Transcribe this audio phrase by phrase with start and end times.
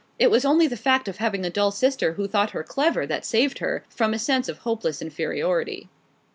[0.17, 3.23] It was only the fact of having a dull sister who thought her clever that
[3.23, 5.89] saved her, from a sense of hopeless inferiority.